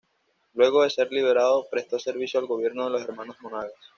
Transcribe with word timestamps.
Luego 0.55 0.81
de 0.81 0.89
ser 0.89 1.11
liberado 1.11 1.67
prestó 1.69 1.99
servicio 1.99 2.39
al 2.39 2.47
gobierno 2.47 2.85
de 2.85 2.89
los 2.89 3.03
hermanos 3.03 3.37
Monagas. 3.41 3.73